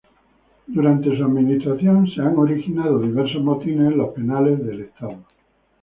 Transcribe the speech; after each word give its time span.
Durante 0.65 1.15
su 1.15 1.23
administración 1.23 2.07
se 2.09 2.23
han 2.23 2.35
presentado 2.35 2.97
diversos 2.97 3.43
motines 3.43 3.91
en 3.91 3.99
los 3.99 4.09
penales 4.15 4.57
del 4.65 4.81
estado. 4.81 5.19